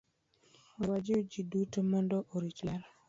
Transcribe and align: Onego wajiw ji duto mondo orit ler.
Onego 0.69 0.91
wajiw 0.93 1.19
ji 1.31 1.41
duto 1.51 1.79
mondo 1.91 2.17
orit 2.35 2.59
ler. 2.65 2.81